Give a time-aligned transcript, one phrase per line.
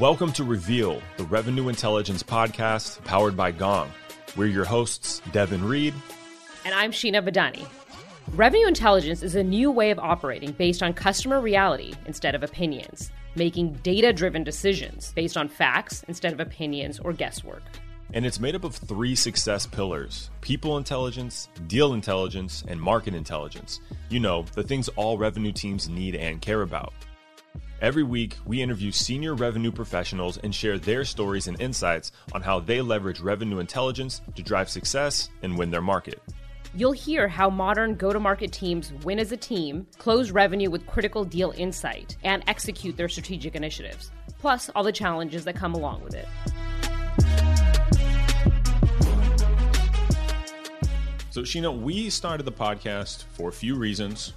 [0.00, 3.92] Welcome to Reveal, the revenue intelligence podcast powered by Gong.
[4.34, 5.92] We're your hosts, Devin Reed.
[6.64, 7.66] And I'm Sheena Badani.
[8.34, 13.10] Revenue intelligence is a new way of operating based on customer reality instead of opinions,
[13.34, 17.62] making data driven decisions based on facts instead of opinions or guesswork.
[18.14, 23.80] And it's made up of three success pillars people intelligence, deal intelligence, and market intelligence.
[24.08, 26.94] You know, the things all revenue teams need and care about.
[27.80, 32.60] Every week, we interview senior revenue professionals and share their stories and insights on how
[32.60, 36.20] they leverage revenue intelligence to drive success and win their market.
[36.74, 40.86] You'll hear how modern go to market teams win as a team, close revenue with
[40.86, 46.04] critical deal insight, and execute their strategic initiatives, plus all the challenges that come along
[46.04, 46.28] with it.
[51.30, 54.34] So, Sheena, we started the podcast for a few reasons,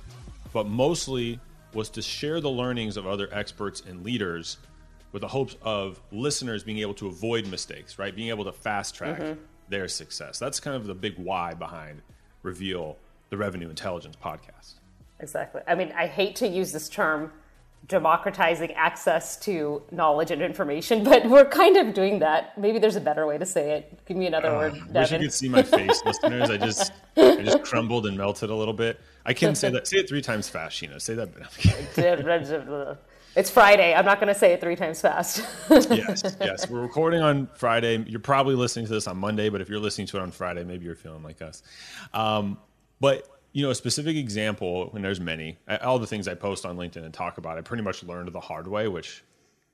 [0.54, 1.42] but mostly
[1.76, 4.58] was to share the learnings of other experts and leaders
[5.12, 8.16] with the hopes of listeners being able to avoid mistakes, right?
[8.16, 9.40] Being able to fast track mm-hmm.
[9.70, 10.40] their success.
[10.40, 12.02] That's kind of the big why behind
[12.42, 12.98] Reveal,
[13.30, 14.74] the Revenue Intelligence podcast.
[15.20, 15.62] Exactly.
[15.68, 17.32] I mean, I hate to use this term
[17.88, 22.58] democratizing access to knowledge and information, but we're kind of doing that.
[22.58, 24.06] Maybe there's a better way to say it.
[24.06, 24.74] Give me another uh, word.
[24.74, 24.94] Devin.
[24.94, 26.50] Wish you could see my face, listeners.
[26.50, 29.00] I just I just crumbled and melted a little bit.
[29.26, 29.88] I can say that.
[29.88, 31.02] Say it three times fast, Sheena.
[31.02, 32.98] Say that.
[33.36, 33.94] it's Friday.
[33.94, 35.46] I'm not going to say it three times fast.
[35.70, 36.70] yes, yes.
[36.70, 38.04] We're recording on Friday.
[38.08, 40.64] You're probably listening to this on Monday, but if you're listening to it on Friday,
[40.64, 41.64] maybe you're feeling like us.
[42.14, 42.58] Um,
[43.00, 46.76] but you know, a specific example, and there's many, all the things I post on
[46.76, 49.24] LinkedIn and talk about, I pretty much learned the hard way, which,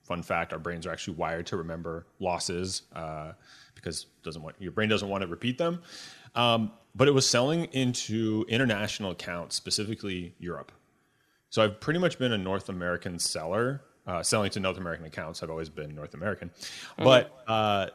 [0.04, 3.32] fun fact, our brains are actually wired to remember losses uh,
[3.76, 5.82] because doesn't want your brain doesn't want to repeat them.
[6.36, 10.72] Um, but it was selling into international accounts, specifically Europe.
[11.50, 15.42] So I've pretty much been a North American seller, uh, selling to North American accounts.
[15.42, 17.04] I've always been North American, mm-hmm.
[17.04, 17.88] but uh,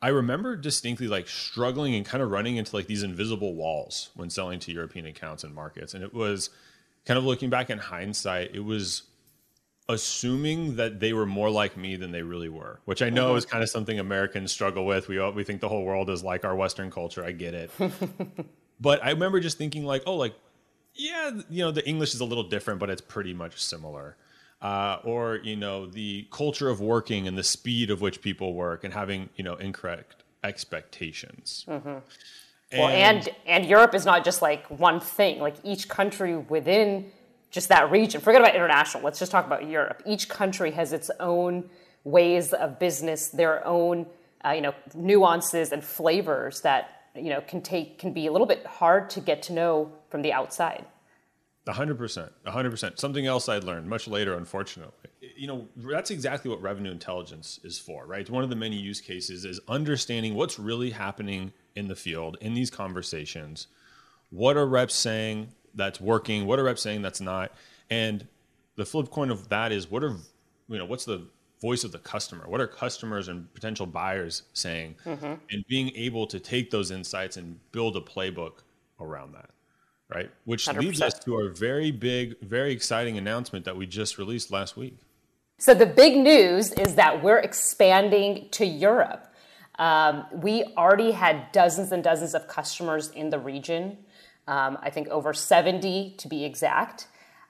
[0.00, 4.30] I remember distinctly like struggling and kind of running into like these invisible walls when
[4.30, 5.94] selling to European accounts and markets.
[5.94, 6.50] And it was
[7.06, 9.02] kind of looking back in hindsight, it was
[9.88, 13.38] assuming that they were more like me than they really were, which I know mm-hmm.
[13.38, 15.08] is kind of something Americans struggle with.
[15.08, 17.24] We we think the whole world is like our Western culture.
[17.24, 17.70] I get it,
[18.80, 20.34] but I remember just thinking like, oh, like
[20.94, 24.16] yeah, you know, the English is a little different, but it's pretty much similar
[24.62, 28.84] uh, or you know the culture of working and the speed of which people work
[28.84, 31.66] and having you know incorrect expectations.
[31.68, 31.88] Mm-hmm.
[31.88, 35.40] And, well, and and Europe is not just like one thing.
[35.40, 37.10] Like each country within
[37.52, 38.20] just that region.
[38.20, 39.04] Forget about international.
[39.04, 40.02] Let's just talk about Europe.
[40.04, 41.70] Each country has its own
[42.02, 44.06] ways of business, their own
[44.44, 48.48] uh, you know nuances and flavors that you know can take can be a little
[48.48, 50.84] bit hard to get to know from the outside
[51.70, 52.98] hundred percent, hundred percent.
[52.98, 55.10] Something else I learned much later, unfortunately.
[55.36, 58.28] You know, that's exactly what revenue intelligence is for, right?
[58.28, 62.54] One of the many use cases is understanding what's really happening in the field in
[62.54, 63.68] these conversations.
[64.30, 66.46] What are reps saying that's working?
[66.46, 67.52] What are reps saying that's not?
[67.90, 68.26] And
[68.76, 70.16] the flip coin of that is what are
[70.68, 71.26] you know what's the
[71.60, 72.48] voice of the customer?
[72.48, 74.96] What are customers and potential buyers saying?
[75.04, 75.34] Mm-hmm.
[75.50, 78.62] And being able to take those insights and build a playbook
[79.00, 79.50] around that
[80.14, 80.30] right?
[80.44, 80.80] Which 100%.
[80.80, 84.98] leads us to our very big, very exciting announcement that we just released last week.
[85.58, 89.32] So, the big news is that we're expanding to Europe.
[89.78, 93.98] Um, we already had dozens and dozens of customers in the region,
[94.46, 97.06] um, I think over 70 to be exact.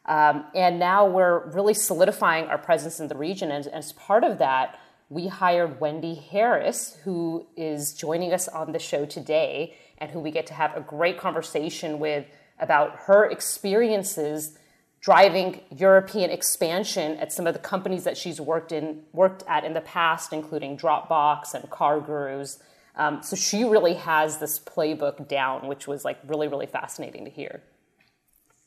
[0.06, 3.50] Um, and now we're really solidifying our presence in the region.
[3.50, 8.78] And as part of that, we hired Wendy Harris, who is joining us on the
[8.78, 12.26] show today, and who we get to have a great conversation with
[12.58, 14.58] about her experiences
[15.00, 19.74] driving European expansion at some of the companies that she's worked in worked at in
[19.74, 22.58] the past, including Dropbox and CarGurus.
[22.94, 27.30] Um, so she really has this playbook down, which was like really really fascinating to
[27.30, 27.62] hear.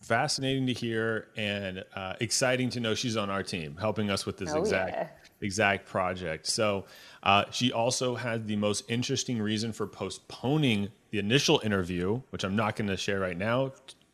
[0.01, 4.37] Fascinating to hear and uh, exciting to know she's on our team, helping us with
[4.37, 5.07] this oh, exact yeah.
[5.41, 6.47] exact project.
[6.47, 6.85] So
[7.23, 12.55] uh, she also had the most interesting reason for postponing the initial interview, which I'm
[12.55, 13.71] not going to share right now.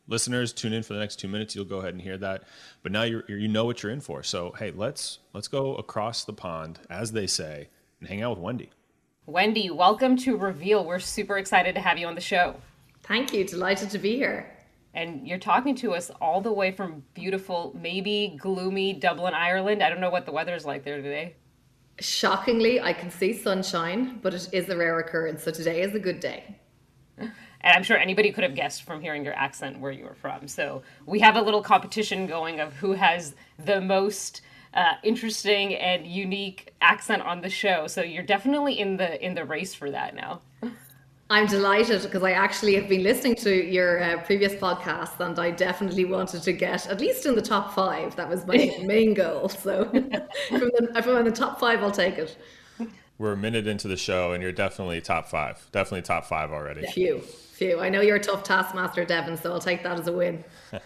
[0.08, 1.54] Listeners, tune in for the next two minutes.
[1.54, 2.44] You'll go ahead and hear that.
[2.82, 4.22] But now you you know what you're in for.
[4.22, 7.68] So hey, let's let's go across the pond, as they say,
[8.00, 8.70] and hang out with Wendy.
[9.26, 10.84] Wendy, welcome to Reveal.
[10.84, 12.56] We're super excited to have you on the show.
[13.04, 13.44] Thank you.
[13.44, 14.50] Delighted to be here.
[14.94, 19.80] And you're talking to us all the way from beautiful, maybe gloomy Dublin, Ireland.
[19.80, 21.36] I don't know what the weather is like there today.
[22.00, 25.44] Shockingly, I can see sunshine, but it is a rare occurrence.
[25.44, 26.58] So today is a good day.
[27.64, 30.48] And I'm sure anybody could have guessed from hearing your accent where you were from.
[30.48, 34.42] So we have a little competition going of who has the most
[34.74, 37.86] uh, interesting and unique accent on the show.
[37.86, 40.40] So you're definitely in the in the race for that now.
[41.32, 45.50] I'm delighted because I actually have been listening to your uh, previous podcast and I
[45.50, 48.14] definitely wanted to get at least in the top five.
[48.16, 49.48] That was my main goal.
[49.48, 49.84] So
[50.48, 52.36] from the, if I'm in the top five, I'll take it.
[53.16, 55.66] We're a minute into the show and you're definitely top five.
[55.72, 56.86] Definitely top five already.
[56.88, 57.80] Phew, phew.
[57.80, 60.44] I know you're a tough taskmaster, Devin, so I'll take that as a win.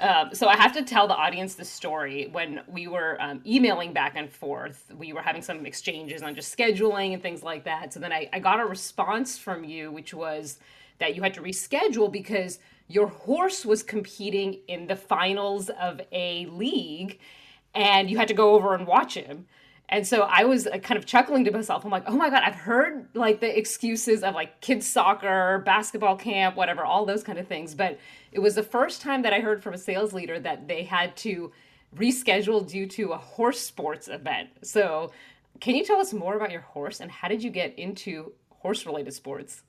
[0.00, 2.28] Um, so I have to tell the audience the story.
[2.30, 6.56] When we were um, emailing back and forth, we were having some exchanges on just
[6.56, 7.92] scheduling and things like that.
[7.92, 10.58] So then I, I got a response from you, which was
[10.98, 16.46] that you had to reschedule because your horse was competing in the finals of a
[16.46, 17.18] league
[17.74, 19.46] and you had to go over and watch him.
[19.90, 21.84] And so I was uh, kind of chuckling to myself.
[21.84, 26.16] I'm like, oh my God, I've heard like the excuses of like kids soccer, basketball
[26.16, 27.74] camp, whatever, all those kind of things.
[27.74, 27.98] But
[28.32, 31.16] it was the first time that I heard from a sales leader that they had
[31.18, 31.52] to
[31.96, 34.50] reschedule due to a horse sports event.
[34.62, 35.12] So
[35.60, 38.86] can you tell us more about your horse and how did you get into horse
[38.86, 39.62] related sports?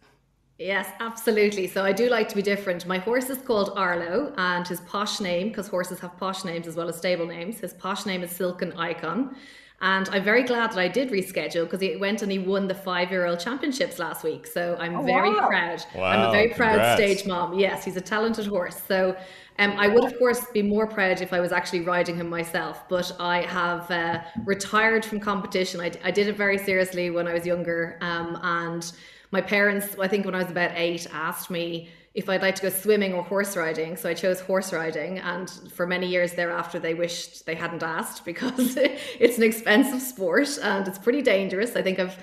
[0.59, 1.67] Yes, absolutely.
[1.67, 2.85] So I do like to be different.
[2.85, 6.75] My horse is called Arlo, and his posh name, because horses have posh names as
[6.75, 9.37] well as stable names, his posh name is Silken Icon.
[9.81, 12.75] And I'm very glad that I did reschedule because he went and he won the
[12.75, 14.45] five year old championships last week.
[14.45, 15.47] So I'm oh, very wow.
[15.47, 15.83] proud.
[15.95, 17.01] Wow, I'm a very proud congrats.
[17.01, 17.57] stage mom.
[17.57, 18.81] Yes, he's a talented horse.
[18.87, 19.15] So
[19.57, 22.87] um, I would, of course, be more proud if I was actually riding him myself,
[22.89, 25.81] but I have uh, retired from competition.
[25.81, 27.97] I, I, did it very seriously when I was younger.
[27.99, 28.89] Um, and
[29.31, 32.61] my parents, I think when I was about eight, asked me if I'd like to
[32.61, 33.95] go swimming or horse riding.
[33.95, 35.19] So I chose horse riding.
[35.19, 40.49] And for many years thereafter, they wished they hadn't asked because it's an expensive sport
[40.61, 41.75] and it's pretty dangerous.
[41.75, 42.17] I think I've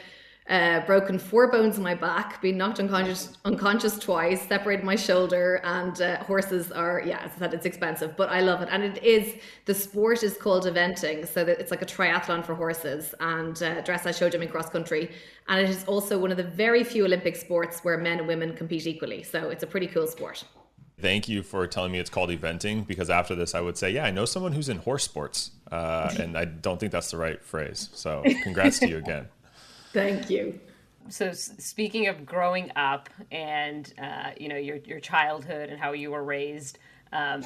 [0.49, 5.61] uh, broken four bones in my back, been knocked unconscious unconscious twice, separated my shoulder,
[5.65, 8.85] and uh, horses are yeah, as I said, it's expensive, but I love it, and
[8.85, 9.35] it is
[9.65, 13.83] the sport is called eventing, so that it's like a triathlon for horses, and uh,
[13.83, 15.11] dressage show jumping cross country,
[15.49, 18.55] and it is also one of the very few Olympic sports where men and women
[18.55, 20.45] compete equally, so it's a pretty cool sport.
[20.99, 24.07] Thank you for telling me it's called eventing because after this, I would say, yeah,
[24.07, 25.51] I know someone who's in horse sports.
[25.71, 27.91] Uh, and I don't think that's the right phrase.
[27.93, 29.29] So, congrats to you again.
[29.97, 30.61] Thank you.
[31.09, 36.11] So speaking of growing up and uh, you know your your childhood and how you
[36.11, 36.79] were raised,
[37.15, 37.43] um,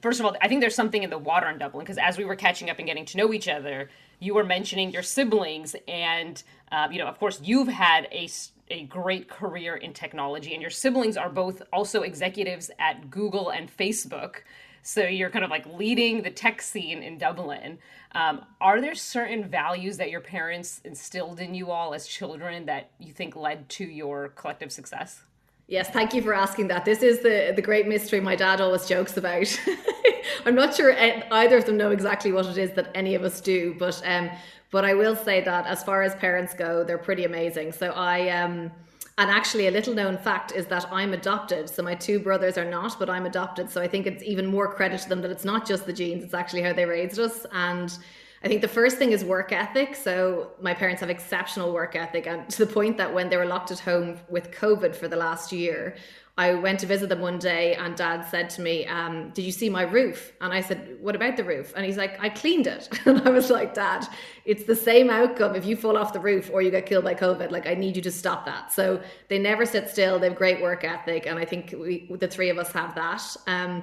[0.00, 2.24] first of all, I think there's something in the water in Dublin because as we
[2.24, 3.88] were catching up and getting to know each other,
[4.18, 8.28] you were mentioning your siblings, and uh, you know, of course, you've had a
[8.66, 13.70] a great career in technology, and your siblings are both also executives at Google and
[13.70, 14.38] Facebook.
[14.82, 17.78] So you're kind of like leading the tech scene in Dublin.
[18.14, 22.90] Um, are there certain values that your parents instilled in you all as children that
[22.98, 25.22] you think led to your collective success?
[25.68, 26.84] Yes, thank you for asking that.
[26.84, 29.58] This is the the great mystery my dad always jokes about.
[30.44, 33.40] I'm not sure either of them know exactly what it is that any of us
[33.40, 34.28] do, but um,
[34.70, 37.72] but I will say that as far as parents go, they're pretty amazing.
[37.72, 38.70] So I um
[39.18, 41.68] and actually, a little known fact is that I'm adopted.
[41.68, 43.68] So my two brothers are not, but I'm adopted.
[43.70, 46.24] So I think it's even more credit to them that it's not just the genes,
[46.24, 47.44] it's actually how they raised us.
[47.52, 47.96] And
[48.42, 49.94] I think the first thing is work ethic.
[49.94, 53.46] So my parents have exceptional work ethic, and to the point that when they were
[53.46, 55.94] locked at home with COVID for the last year,
[56.38, 59.52] I went to visit them one day and dad said to me, um, Did you
[59.52, 60.32] see my roof?
[60.40, 61.74] And I said, What about the roof?
[61.76, 62.88] And he's like, I cleaned it.
[63.06, 64.06] And I was like, Dad,
[64.46, 67.14] it's the same outcome if you fall off the roof or you get killed by
[67.14, 67.50] COVID.
[67.50, 68.72] Like, I need you to stop that.
[68.72, 70.18] So they never sit still.
[70.18, 71.26] They have great work ethic.
[71.26, 73.22] And I think we, the three of us have that.
[73.46, 73.82] Um,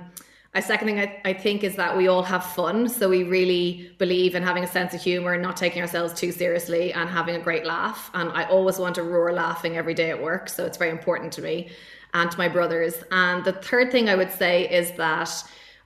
[0.55, 2.89] a second thing I, I think is that we all have fun.
[2.89, 6.31] So we really believe in having a sense of humor and not taking ourselves too
[6.31, 8.09] seriously and having a great laugh.
[8.15, 10.49] And I always want to roar laughing every day at work.
[10.49, 11.69] So it's very important to me
[12.13, 13.03] and my brothers.
[13.11, 15.31] And the third thing I would say is that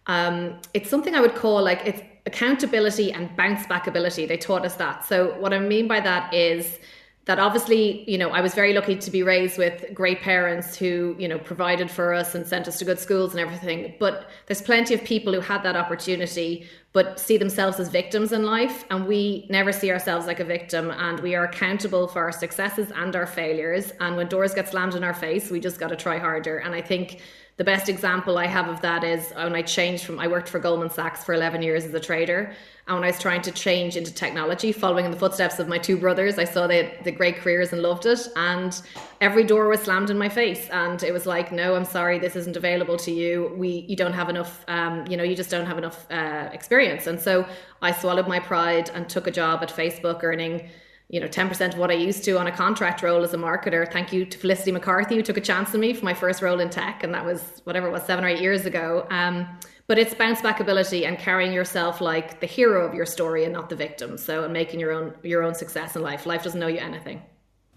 [0.08, 4.26] um, it's something I would call like it's accountability and bounce back ability.
[4.26, 5.06] They taught us that.
[5.06, 6.80] So what I mean by that is
[7.26, 11.16] that obviously, you know, I was very lucky to be raised with great parents who,
[11.18, 13.96] you know, provided for us and sent us to good schools and everything.
[13.98, 18.44] But there's plenty of people who had that opportunity but see themselves as victims in
[18.44, 18.84] life.
[18.92, 20.92] And we never see ourselves like a victim.
[20.92, 23.94] And we are accountable for our successes and our failures.
[24.02, 26.58] And when doors get slammed in our face, we just got to try harder.
[26.58, 27.22] And I think
[27.58, 30.58] the best example I have of that is when I changed from, I worked for
[30.58, 32.52] Goldman Sachs for 11 years as a trader.
[32.88, 35.78] And when I was trying to change into technology, following in the footsteps of my
[35.78, 38.28] two brothers, I saw they the great careers and loved it.
[38.36, 38.82] And
[39.22, 40.68] every door was slammed in my face.
[40.70, 43.54] And it was like, no, I'm sorry, this isn't available to you.
[43.56, 47.06] We, you don't have enough, um, you know, you just don't have enough uh, experience.
[47.06, 47.48] And so
[47.84, 50.70] I swallowed my pride and took a job at Facebook earning
[51.14, 53.90] you know, 10% of what I used to on a contract role as a marketer.
[53.90, 56.60] Thank you to Felicity McCarthy, who took a chance on me for my first role
[56.60, 57.04] in tech.
[57.04, 59.06] And that was whatever it was, seven or eight years ago.
[59.12, 59.48] Um,
[59.86, 63.54] but it's bounce back ability and carrying yourself like the hero of your story and
[63.54, 64.18] not the victim.
[64.18, 66.26] So, and making your own, your own success in life.
[66.26, 67.22] Life doesn't know you anything.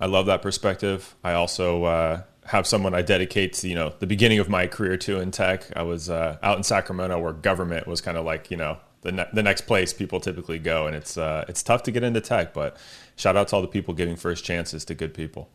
[0.01, 1.15] I love that perspective.
[1.23, 4.97] I also, uh, have someone I dedicate to, you know, the beginning of my career
[4.99, 5.67] to in tech.
[5.77, 9.13] I was uh, out in Sacramento where government was kind of like, you know, the,
[9.13, 10.87] ne- the next place people typically go.
[10.87, 12.77] And it's, uh, it's tough to get into tech, but
[13.15, 15.49] shout out to all the people giving first chances to good people.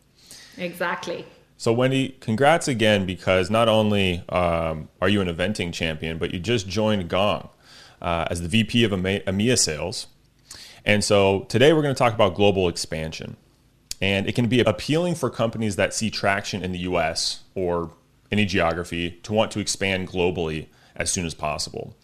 [0.56, 1.24] Exactly.
[1.58, 6.40] So, Wendy, congrats again because not only um, are you an eventing champion, but you
[6.40, 7.50] just joined Gong
[8.00, 10.08] uh, as the VP of EMEA sales.
[10.84, 13.36] And so today we're going to talk about global expansion.
[14.00, 17.92] And it can be appealing for companies that see traction in the US or
[18.32, 20.66] any geography to want to expand globally
[20.96, 21.94] as soon as possible.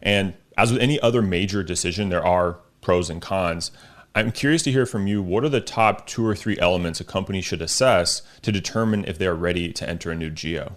[0.00, 3.70] And as with any other major decision, there are pros and cons.
[4.14, 7.04] I'm curious to hear from you what are the top two or three elements a
[7.04, 10.76] company should assess to determine if they're ready to enter a new geo?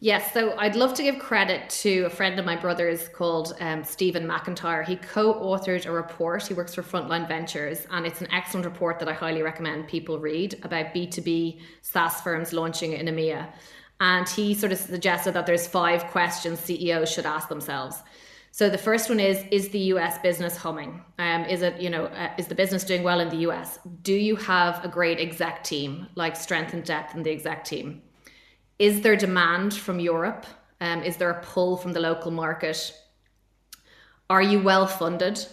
[0.00, 3.84] Yes, so I'd love to give credit to a friend of my brother's called um,
[3.84, 4.84] Stephen McIntyre.
[4.84, 6.44] He co authored a report.
[6.44, 10.18] He works for Frontline Ventures, and it's an excellent report that I highly recommend people
[10.18, 13.46] read about B2B SaaS firms launching in EMEA.
[14.00, 18.02] And he sort of suggested that there's five questions CEOs should ask themselves.
[18.54, 21.02] So the first one is: Is the US business humming?
[21.18, 23.78] Um, is it you know uh, is the business doing well in the US?
[24.02, 28.02] Do you have a great exec team, like strength and depth in the exec team?
[28.78, 30.44] Is there demand from Europe?
[30.82, 32.94] Um, is there a pull from the local market?
[34.28, 35.46] Are you well funded?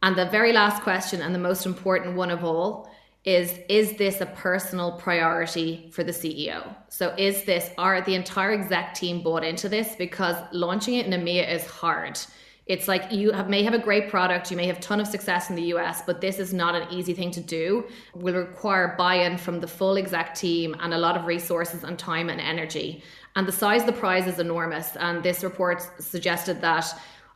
[0.00, 2.88] And the very last question, and the most important one of all,
[3.26, 6.74] is is this a personal priority for the CEO?
[6.88, 11.12] So is this are the entire exec team bought into this because launching it in
[11.12, 12.18] EMEA is hard.
[12.66, 15.50] It's like you have, may have a great product, you may have ton of success
[15.50, 17.84] in the US, but this is not an easy thing to do.
[18.14, 21.96] It will require buy-in from the full exec team and a lot of resources and
[21.96, 23.02] time and energy.
[23.36, 24.96] And the size of the prize is enormous.
[24.96, 26.86] And this report suggested that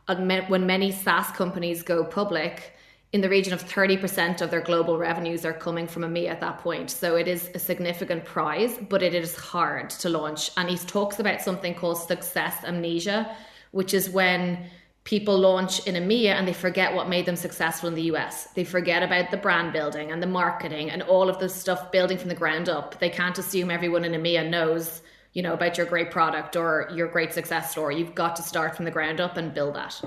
[0.07, 0.15] uh,
[0.47, 2.73] when many SaaS companies go public,
[3.13, 6.59] in the region of 30% of their global revenues are coming from EMEA at that
[6.59, 6.89] point.
[6.89, 10.51] So it is a significant prize, but it is hard to launch.
[10.55, 13.35] And he talks about something called success amnesia,
[13.71, 14.65] which is when
[15.03, 18.45] people launch in EMEA and they forget what made them successful in the US.
[18.53, 22.17] They forget about the brand building and the marketing and all of the stuff building
[22.17, 22.99] from the ground up.
[22.99, 25.01] They can't assume everyone in EMEA knows,
[25.33, 27.97] you know, about your great product or your great success story.
[27.97, 30.01] You've got to start from the ground up and build that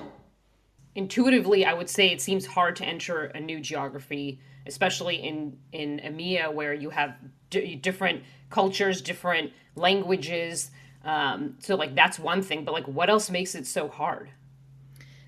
[0.94, 6.00] intuitively, I would say it seems hard to enter a new geography, especially in in
[6.04, 7.16] EMEA where you have
[7.50, 10.70] d- different cultures, different languages.
[11.04, 14.30] Um, so like that's one thing, but like what else makes it so hard?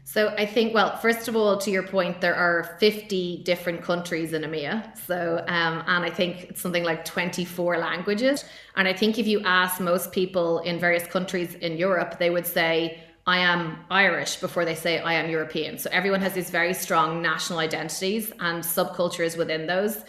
[0.08, 4.32] So I think, well, first of all, to your point, there are 50 different countries
[4.32, 4.96] in EMEA.
[4.96, 8.44] So, um, and I think it's something like 24 languages.
[8.76, 12.46] And I think if you ask most people in various countries in Europe, they would
[12.46, 15.78] say, I am Irish before they say I am European.
[15.78, 20.04] So everyone has these very strong national identities and subcultures within those.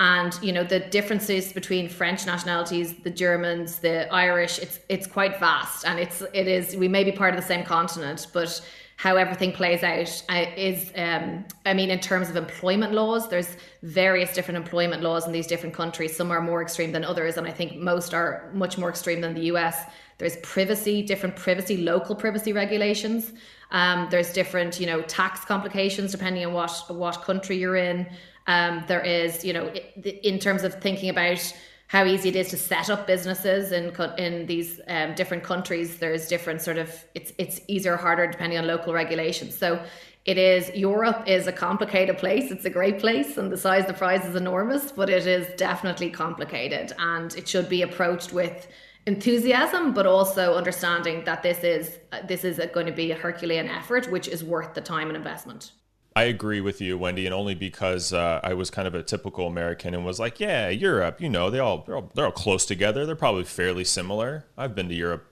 [0.00, 5.38] And you know the differences between French nationalities, the Germans, the Irish, it's it's quite
[5.38, 8.60] vast, and it's it is we may be part of the same continent, but
[9.02, 13.56] how everything plays out uh, is um, i mean in terms of employment laws there's
[13.82, 17.46] various different employment laws in these different countries some are more extreme than others and
[17.46, 19.76] i think most are much more extreme than the us
[20.22, 23.32] there's privacy, different privacy, local privacy regulations.
[23.72, 28.08] Um, there's different, you know, tax complications depending on what what country you're in.
[28.46, 29.72] Um, there is, you know,
[30.04, 31.52] in terms of thinking about
[31.92, 35.98] how easy it is to set up businesses in in these um, different countries.
[35.98, 39.54] There's different sort of it's it's easier or harder depending on local regulations.
[39.54, 39.78] So
[40.24, 42.50] it is Europe is a complicated place.
[42.50, 45.46] It's a great place, and the size of the prize is enormous, but it is
[45.56, 48.68] definitely complicated, and it should be approached with
[49.04, 54.08] enthusiasm but also understanding that this is this is going to be a herculean effort
[54.12, 55.72] which is worth the time and investment
[56.14, 59.46] I agree with you, Wendy, and only because uh, I was kind of a typical
[59.46, 62.66] American and was like, "Yeah, Europe, you know, they all they're, all they're all close
[62.66, 63.06] together.
[63.06, 65.26] They're probably fairly similar." I've been to Europe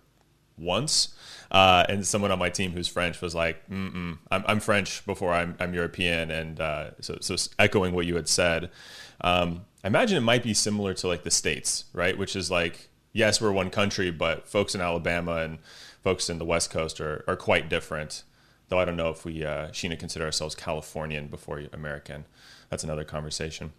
[0.56, 1.14] once,
[1.50, 5.32] uh, and someone on my team who's French was like, Mm-mm, I'm, I'm French before
[5.32, 8.70] I'm, I'm European," and uh, so so echoing what you had said,
[9.20, 12.16] um, I imagine it might be similar to like the states, right?
[12.16, 15.58] Which is like yes, we're one country, but folks in Alabama and
[16.02, 18.22] folks in the West Coast are, are quite different.
[18.70, 22.24] Though I don't know if we, uh, Sheena, consider ourselves Californian before American.
[22.70, 23.72] That's another conversation.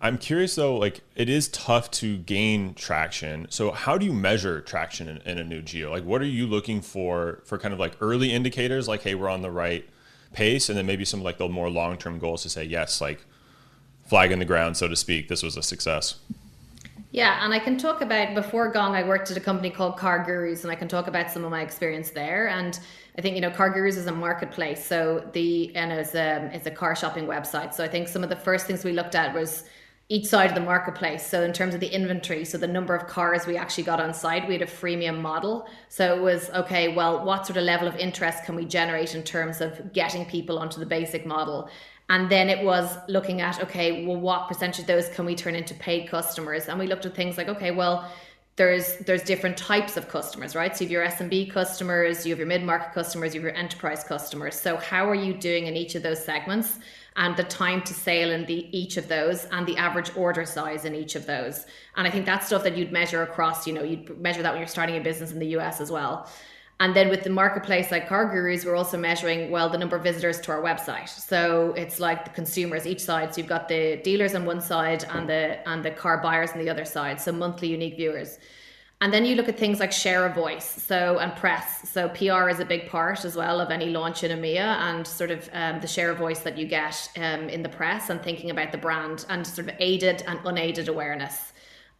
[0.00, 3.46] I'm curious though, like it is tough to gain traction.
[3.50, 5.90] So how do you measure traction in, in, a new geo?
[5.90, 9.28] Like what are you looking for for kind of like early indicators like, hey, we're
[9.28, 9.88] on the right
[10.32, 13.24] pace, and then maybe some like the more long term goals to say, yes, like
[14.06, 16.16] flag in the ground, so to speak, this was a success.
[17.14, 20.64] Yeah, and I can talk about before Gong, I worked at a company called CarGurus,
[20.64, 22.48] and I can talk about some of my experience there.
[22.48, 22.76] And
[23.16, 26.72] I think you know, CarGurus is a marketplace, so the and it's a it's a
[26.72, 27.72] car shopping website.
[27.72, 29.62] So I think some of the first things we looked at was
[30.08, 31.24] each side of the marketplace.
[31.24, 34.12] So in terms of the inventory, so the number of cars we actually got on
[34.12, 35.68] site, we had a freemium model.
[35.88, 36.88] So it was okay.
[36.88, 40.58] Well, what sort of level of interest can we generate in terms of getting people
[40.58, 41.70] onto the basic model?
[42.08, 45.54] And then it was looking at, okay, well, what percentage of those can we turn
[45.54, 46.68] into paid customers?
[46.68, 48.10] And we looked at things like, okay, well,
[48.56, 50.76] there's there's different types of customers, right?
[50.76, 54.04] So you have your SMB customers, you have your mid-market customers, you have your enterprise
[54.04, 54.54] customers.
[54.54, 56.78] So how are you doing in each of those segments?
[57.16, 60.84] And the time to sale in the each of those and the average order size
[60.84, 61.66] in each of those.
[61.96, 64.60] And I think that's stuff that you'd measure across, you know, you'd measure that when
[64.60, 66.28] you're starting a business in the US as well.
[66.80, 70.40] And then with the marketplace like CarGurus, we're also measuring, well, the number of visitors
[70.40, 71.08] to our website.
[71.08, 73.32] So it's like the consumers each side.
[73.32, 76.58] So you've got the dealers on one side and the and the car buyers on
[76.58, 77.20] the other side.
[77.20, 78.38] So monthly unique viewers.
[79.00, 81.88] And then you look at things like share of voice, so and press.
[81.90, 85.30] So PR is a big part as well of any launch in EMEA, and sort
[85.30, 88.50] of um, the share of voice that you get um, in the press, and thinking
[88.50, 91.52] about the brand, and sort of aided and unaided awareness.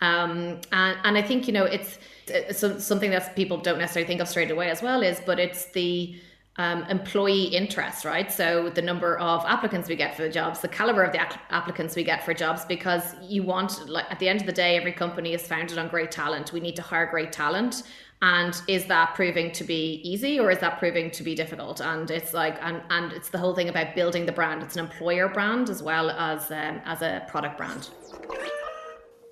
[0.05, 4.21] Um, and, and I think you know it's, it's something that people don't necessarily think
[4.21, 6.17] of straight away as well is, but it's the
[6.57, 8.31] um, employee interest, right?
[8.31, 11.21] So the number of applicants we get for the jobs, the caliber of the
[11.53, 14.77] applicants we get for jobs, because you want, like, at the end of the day,
[14.77, 16.53] every company is founded on great talent.
[16.53, 17.83] We need to hire great talent.
[18.23, 21.81] And is that proving to be easy or is that proving to be difficult?
[21.81, 24.63] And it's like, and, and it's the whole thing about building the brand.
[24.63, 27.91] It's an employer brand as well as um, as a product brand.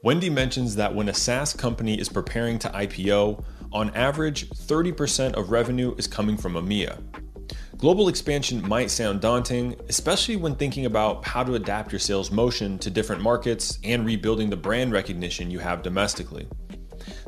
[0.04, 5.52] Wendy mentions that when a SaaS company is preparing to IPO, on average, 30% of
[5.52, 6.98] revenue is coming from EMEA.
[7.76, 12.80] Global expansion might sound daunting, especially when thinking about how to adapt your sales motion
[12.80, 16.48] to different markets and rebuilding the brand recognition you have domestically.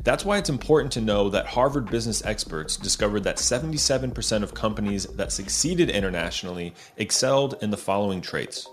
[0.03, 5.05] That's why it's important to know that Harvard business experts discovered that 77% of companies
[5.05, 8.67] that succeeded internationally excelled in the following traits.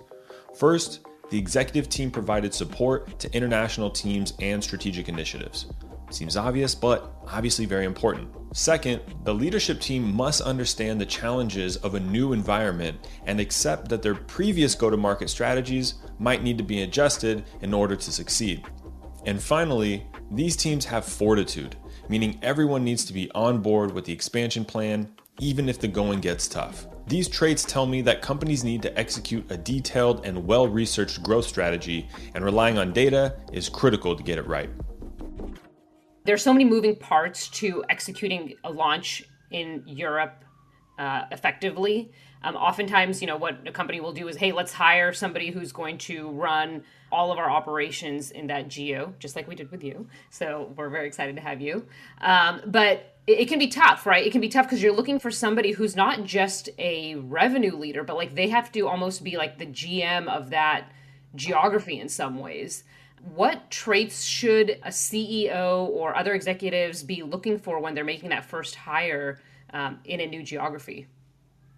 [0.57, 5.64] First, the executive team provided support to international teams and strategic initiatives.
[6.11, 8.29] Seems obvious, but obviously very important.
[8.53, 14.03] Second, the leadership team must understand the challenges of a new environment and accept that
[14.03, 18.66] their previous go to market strategies might need to be adjusted in order to succeed.
[19.25, 21.77] And finally, these teams have fortitude,
[22.11, 26.21] meaning everyone needs to be on board with the expansion plan, even if the going
[26.21, 26.87] gets tough.
[27.07, 31.47] These traits tell me that companies need to execute a detailed and well researched growth
[31.47, 34.71] strategy, and relying on data is critical to get it right.
[36.25, 40.45] There's so many moving parts to executing a launch in Europe
[40.99, 42.12] uh, effectively.
[42.45, 45.73] Um, oftentimes, you know, what a company will do is, hey, let's hire somebody who's
[45.73, 49.85] going to run all of our operations in that geo, just like we did with
[49.85, 50.09] you.
[50.31, 51.87] So we're very excited to have you.
[52.21, 54.27] Um, but it, can be tough, right?
[54.27, 58.03] It can be tough because you're looking for somebody who's not just a revenue leader,
[58.03, 60.91] but like they have to almost be like the GM of that
[61.35, 62.85] geography in some ways.
[63.35, 68.45] What traits should a CEO or other executives be looking for when they're making that
[68.45, 69.41] first hire
[69.73, 71.07] um, in a new geography?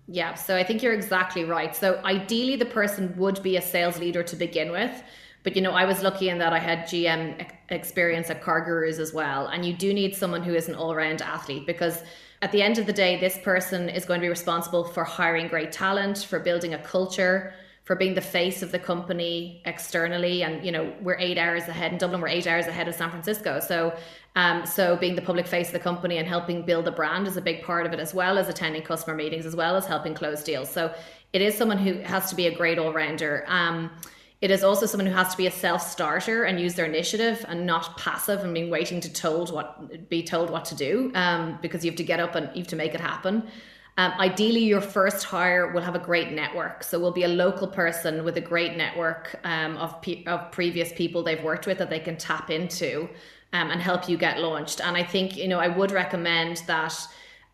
[0.06, 1.74] Yeah, so I think you're exactly right.
[1.74, 5.02] So ideally, the person would be a sales leader to begin with.
[5.44, 9.12] But you know, I was lucky in that I had GM experience at CarGurus as
[9.12, 9.46] well.
[9.46, 12.02] And you do need someone who is an all round athlete because
[12.42, 15.48] at the end of the day, this person is going to be responsible for hiring
[15.48, 17.54] great talent, for building a culture,
[17.84, 20.42] for being the face of the company externally.
[20.42, 22.22] And you know, we're eight hours ahead in Dublin.
[22.22, 23.60] We're eight hours ahead of San Francisco.
[23.60, 23.94] So,
[24.36, 27.36] um, so being the public face of the company and helping build a brand is
[27.36, 30.14] a big part of it, as well as attending customer meetings, as well as helping
[30.14, 30.70] close deals.
[30.70, 30.94] So,
[31.34, 33.44] it is someone who has to be a great all rounder.
[33.48, 33.90] Um,
[34.44, 37.64] it is also someone who has to be a self-starter and use their initiative and
[37.64, 39.66] not passive and being waiting to told what
[40.10, 42.66] be told what to do um, because you have to get up and you have
[42.66, 43.42] to make it happen.
[43.96, 46.82] Um, ideally, your first hire will have a great network.
[46.82, 50.92] So, will be a local person with a great network um, of, pe- of previous
[50.92, 53.08] people they've worked with that they can tap into
[53.54, 54.82] um, and help you get launched.
[54.82, 56.94] And I think, you know, I would recommend that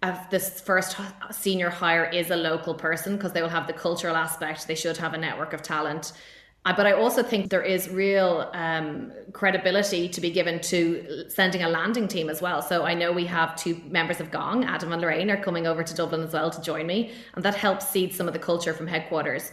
[0.03, 0.96] uh, this first
[1.31, 4.66] senior hire is a local person because they will have the cultural aspect.
[4.66, 6.14] They should have a network of talent.
[6.64, 11.68] But I also think there is real um, credibility to be given to sending a
[11.68, 12.60] landing team as well.
[12.60, 15.82] So I know we have two members of Gong, Adam and Lorraine, are coming over
[15.82, 18.74] to Dublin as well to join me, and that helps seed some of the culture
[18.74, 19.52] from headquarters.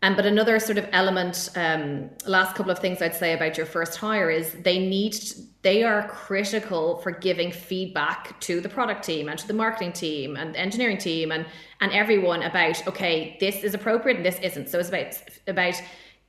[0.00, 3.66] Um, but another sort of element, um, last couple of things I'd say about your
[3.66, 5.16] first hire is they need,
[5.62, 10.36] they are critical for giving feedback to the product team and to the marketing team
[10.36, 11.46] and the engineering team and
[11.80, 14.68] and everyone about okay, this is appropriate and this isn't.
[14.68, 15.16] So it's about
[15.48, 15.82] about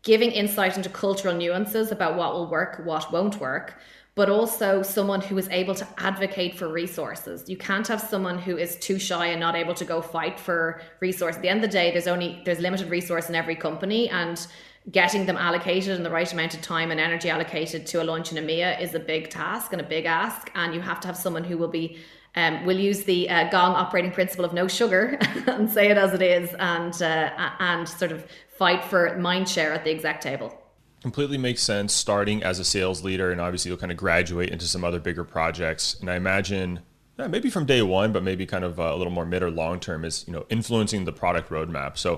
[0.03, 3.75] giving insight into cultural nuances about what will work, what won't work,
[4.15, 7.49] but also someone who is able to advocate for resources.
[7.49, 10.81] You can't have someone who is too shy and not able to go fight for
[10.99, 11.35] resource.
[11.35, 14.45] At the end of the day, there's only there's limited resource in every company and
[14.91, 18.31] getting them allocated and the right amount of time and energy allocated to a launch
[18.31, 20.49] in EMEA is a big task and a big ask.
[20.55, 21.99] And you have to have someone who will be
[22.35, 26.13] um, we'll use the uh, Gong operating principle of no sugar and say it as
[26.13, 28.25] it is, and uh, and sort of
[28.59, 30.53] fight for mind share at the exec table.
[31.01, 34.65] Completely makes sense starting as a sales leader and obviously you'll kind of graduate into
[34.65, 35.97] some other bigger projects.
[36.01, 36.81] And i imagine
[37.17, 39.49] yeah, maybe from day one but maybe kind of uh, a little more mid or
[39.49, 41.97] long term is you know influencing the product roadmap.
[41.97, 42.17] So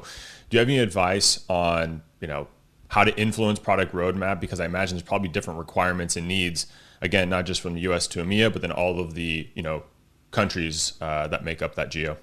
[0.50, 2.48] do you have any advice on you know
[2.88, 4.40] how to influence product roadmap?
[4.40, 6.66] Because i imagine there's probably different requirements and needs
[7.04, 9.84] again not just from the us to emea but then all of the you know
[10.32, 12.18] countries uh, that make up that geo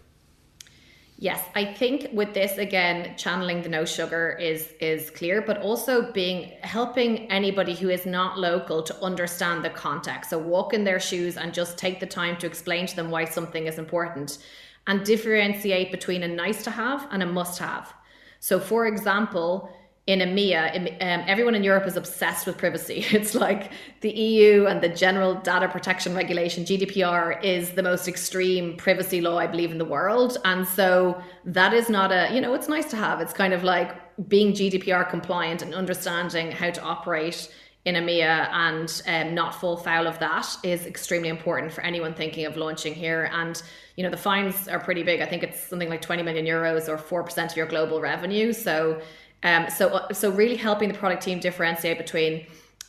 [1.21, 6.13] Yes, I think with this again, channeling the no sugar is is clear, but also
[6.13, 10.31] being helping anybody who is not local to understand the context.
[10.31, 13.25] So walk in their shoes and just take the time to explain to them why
[13.25, 14.39] something is important
[14.87, 17.93] and differentiate between a nice to have and a must have.
[18.39, 19.77] So for example,
[20.09, 23.05] in EMEA, um, everyone in Europe is obsessed with privacy.
[23.19, 28.75] It's like the EU and the General Data Protection Regulation, GDPR, is the most extreme
[28.79, 30.39] privacy law, I believe, in the world.
[30.47, 33.21] And so that is not a, you know, it's nice to have.
[33.21, 33.91] It's kind of like
[34.29, 37.53] being GDPR compliant and understanding how to operate
[37.85, 42.47] in EMEA and um, not fall foul of that is extremely important for anyone thinking
[42.47, 43.31] of launching here.
[43.33, 43.61] And,
[43.97, 45.21] you know, the fines are pretty big.
[45.21, 48.55] I think it's something like 20 million euros or 4% of your global revenue.
[48.55, 49.03] So,
[49.43, 52.47] um, so, uh, so really helping the product team differentiate between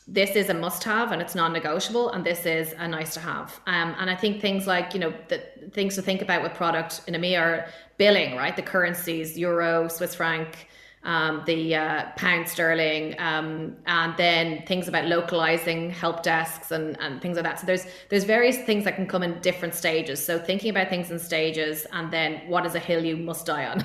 [0.07, 3.59] this is a must-have and it's non-negotiable, and this is a nice-to-have.
[3.67, 7.01] Um, and I think things like you know the things to think about with product
[7.07, 8.55] in EMEA are billing, right?
[8.55, 10.67] The currencies, euro, Swiss franc,
[11.03, 17.21] um, the uh, pound sterling, um, and then things about localizing help desks and, and
[17.21, 17.59] things like that.
[17.59, 20.23] So there's there's various things that can come in different stages.
[20.23, 23.65] So thinking about things in stages, and then what is a hill you must die
[23.65, 23.79] on,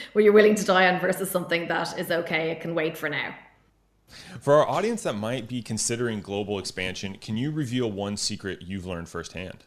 [0.12, 3.08] where you're willing to die on, versus something that is okay, it can wait for
[3.08, 3.34] now.
[4.40, 8.86] For our audience that might be considering global expansion, can you reveal one secret you've
[8.86, 9.64] learned firsthand?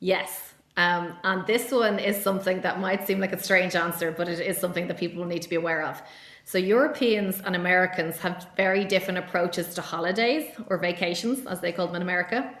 [0.00, 0.52] Yes.
[0.76, 4.40] Um, and this one is something that might seem like a strange answer, but it
[4.40, 6.02] is something that people need to be aware of.
[6.48, 11.88] So Europeans and Americans have very different approaches to holidays or vacations, as they call
[11.88, 12.54] them in America.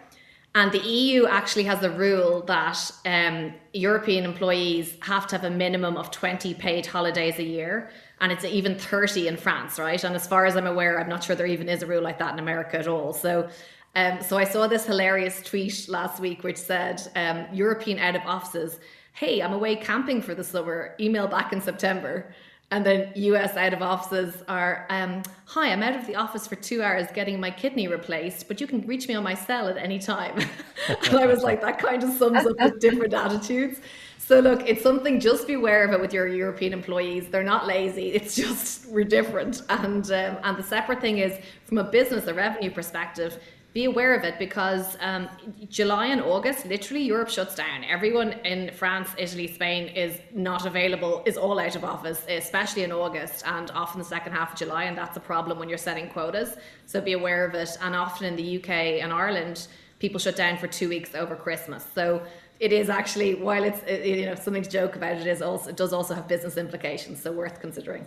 [0.56, 5.54] And the EU actually has a rule that um, European employees have to have a
[5.54, 7.90] minimum of 20 paid holidays a year.
[8.20, 10.02] And it's even 30 in France, right?
[10.02, 12.18] And as far as I'm aware, I'm not sure there even is a rule like
[12.18, 13.12] that in America at all.
[13.12, 13.48] So
[13.94, 18.22] um, so I saw this hilarious tweet last week which said um, European out of
[18.26, 18.78] offices,
[19.12, 22.34] hey, I'm away camping for the summer, email back in September.
[22.72, 26.56] And then US out of offices are, um, hi, I'm out of the office for
[26.56, 29.76] two hours getting my kidney replaced, but you can reach me on my cell at
[29.76, 30.36] any time.
[30.88, 33.80] and I was like, that kind of sums up the different attitudes.
[34.18, 35.20] So look, it's something.
[35.20, 37.28] Just be aware of it with your European employees.
[37.28, 38.08] They're not lazy.
[38.08, 39.62] It's just we're different.
[39.68, 43.38] And um, and the separate thing is from a business, a revenue perspective
[43.76, 45.28] be aware of it because um,
[45.68, 47.84] July and August, literally Europe shuts down.
[47.84, 52.90] Everyone in France, Italy, Spain is not available, is all out of office, especially in
[52.90, 54.84] August and often the second half of July.
[54.84, 56.56] And that's a problem when you're setting quotas.
[56.86, 57.68] So be aware of it.
[57.82, 58.70] And often in the UK
[59.02, 61.84] and Ireland, people shut down for two weeks over Christmas.
[61.94, 62.22] So
[62.60, 65.76] it is actually, while it's you know something to joke about, it is also it
[65.76, 67.22] does also have business implications.
[67.22, 68.06] So worth considering.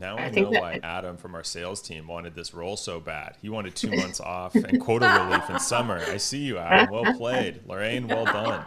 [0.00, 2.98] Now I, I know that, why Adam from our sales team wanted this role so
[2.98, 3.36] bad.
[3.42, 6.02] He wanted two months off and quota relief in summer.
[6.08, 6.92] I see you, Adam.
[6.92, 8.08] Well played, Lorraine.
[8.08, 8.64] Well done.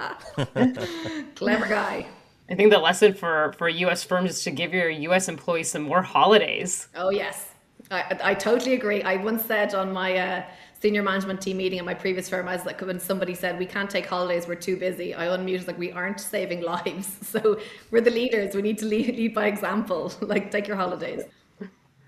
[1.36, 2.06] Clever guy.
[2.50, 4.04] I think the lesson for for U.S.
[4.04, 5.28] firms is to give your U.S.
[5.28, 6.88] employees some more holidays.
[6.96, 7.50] Oh yes,
[7.90, 9.02] I, I totally agree.
[9.02, 10.44] I once said on my uh,
[10.82, 13.66] senior management team meeting at my previous firm, I was like, when somebody said we
[13.66, 15.16] can't take holidays, we're too busy.
[15.16, 17.60] I unmuted like we aren't saving lives, so
[17.92, 18.56] we're the leaders.
[18.56, 20.14] We need to lead, lead by example.
[20.22, 21.24] like take your holidays.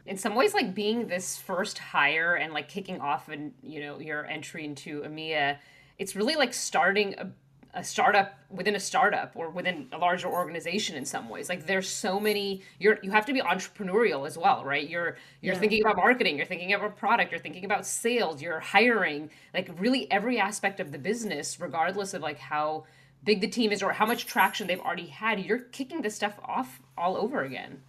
[0.05, 3.99] In some ways, like being this first hire and like kicking off and you know
[3.99, 5.57] your entry into EMEA,
[5.97, 7.29] it's really like starting a
[7.77, 11.47] a startup within a startup or within a larger organization in some ways.
[11.47, 14.89] Like there's so many you're you have to be entrepreneurial as well right?
[14.89, 15.59] You're you're yeah.
[15.59, 20.11] thinking about marketing you're thinking about product you're thinking about sales you're hiring like really
[20.11, 22.85] every aspect of the business regardless of like how
[23.23, 26.39] big the team is or how much traction they've already had you're kicking this stuff
[26.43, 27.81] off all over again.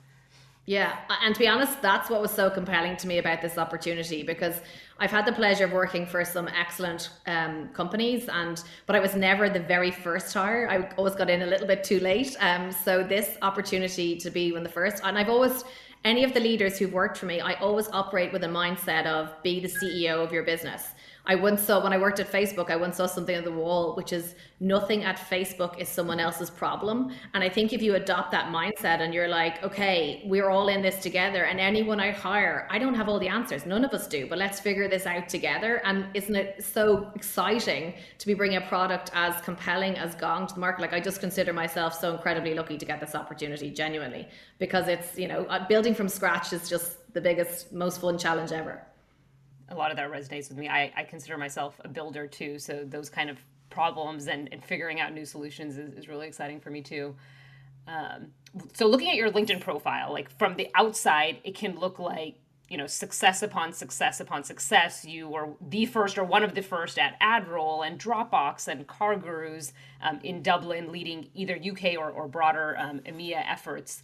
[0.66, 4.22] Yeah, and to be honest, that's what was so compelling to me about this opportunity
[4.22, 4.60] because
[5.00, 9.14] I've had the pleasure of working for some excellent um, companies, and but I was
[9.14, 10.68] never the very first hire.
[10.68, 12.36] I always got in a little bit too late.
[12.40, 15.64] Um, so this opportunity to be one of the first, and I've always
[16.04, 19.30] any of the leaders who've worked for me, I always operate with a mindset of
[19.42, 20.92] be the CEO of your business.
[21.30, 23.94] I once saw when I worked at Facebook, I once saw something on the wall,
[23.96, 27.12] which is nothing at Facebook is someone else's problem.
[27.34, 30.80] And I think if you adopt that mindset and you're like, okay, we're all in
[30.80, 34.06] this together, and anyone I hire, I don't have all the answers, none of us
[34.06, 35.82] do, but let's figure this out together.
[35.84, 40.54] And isn't it so exciting to be bringing a product as compelling as Gong to
[40.54, 40.80] the market?
[40.80, 45.18] Like I just consider myself so incredibly lucky to get this opportunity, genuinely, because it's
[45.18, 48.82] you know uh, building from scratch is just the biggest, most fun challenge ever
[49.68, 50.68] a lot of that resonates with me.
[50.68, 53.38] I, I consider myself a builder too, so those kind of
[53.70, 57.14] problems and, and figuring out new solutions is, is really exciting for me too.
[57.86, 58.28] Um,
[58.74, 62.36] so looking at your LinkedIn profile, like from the outside, it can look like
[62.68, 65.04] you know success upon success upon success.
[65.04, 69.72] You were the first or one of the first at AdRoll and Dropbox and CarGurus
[70.02, 74.02] um, in Dublin, leading either UK or, or broader um, EMEA efforts.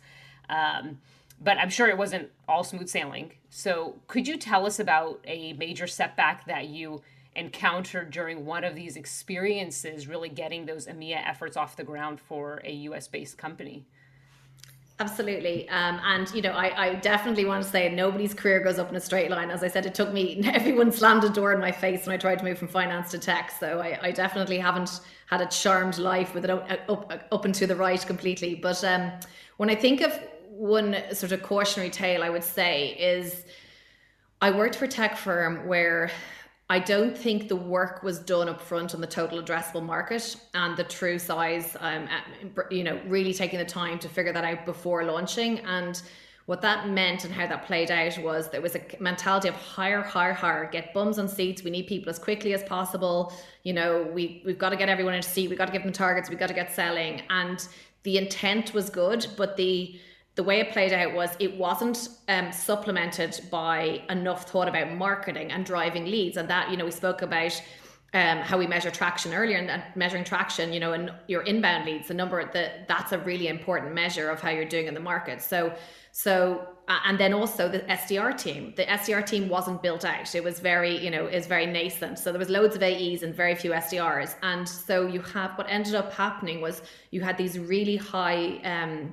[0.48, 0.98] Um,
[1.40, 3.32] but I'm sure it wasn't all smooth sailing.
[3.50, 7.02] So, could you tell us about a major setback that you
[7.36, 12.60] encountered during one of these experiences, really getting those EMEA efforts off the ground for
[12.64, 13.84] a US based company?
[15.00, 15.68] Absolutely.
[15.70, 18.94] Um, and, you know, I, I, definitely want to say nobody's career goes up in
[18.94, 19.50] a straight line.
[19.50, 22.16] As I said, it took me, everyone slammed a door in my face when I
[22.16, 23.50] tried to move from finance to tech.
[23.50, 27.52] So I, I definitely haven't had a charmed life with it up, up, up and
[27.56, 28.54] to the right completely.
[28.54, 29.10] But um,
[29.56, 30.16] when I think of
[30.56, 33.44] one sort of cautionary tale I would say is
[34.40, 36.10] I worked for a tech firm where
[36.70, 40.76] I don't think the work was done up front on the total addressable market and
[40.76, 41.76] the true size.
[41.80, 42.08] Um,
[42.70, 45.58] you know, really taking the time to figure that out before launching.
[45.60, 46.00] And
[46.46, 50.02] what that meant and how that played out was there was a mentality of hire,
[50.02, 51.62] hire, hire, get bums on seats.
[51.62, 53.32] We need people as quickly as possible.
[53.62, 55.48] You know, we we've got to get everyone in a seat.
[55.48, 56.30] We've got to give them targets.
[56.30, 57.22] We've got to get selling.
[57.28, 57.66] And
[58.04, 59.98] the intent was good, but the
[60.34, 65.52] the way it played out was it wasn't um, supplemented by enough thought about marketing
[65.52, 66.36] and driving leads.
[66.36, 67.60] And that, you know, we spoke about
[68.14, 72.08] um, how we measure traction earlier and, measuring traction, you know, and your inbound leads,
[72.08, 75.42] the number that that's a really important measure of how you're doing in the market.
[75.42, 75.74] So,
[76.12, 80.32] so, and then also the SDR team, the SDR team wasn't built out.
[80.32, 82.20] It was very, you know, is very nascent.
[82.20, 84.36] So there was loads of AEs and very few SDRs.
[84.42, 89.12] And so you have, what ended up happening was you had these really high, um,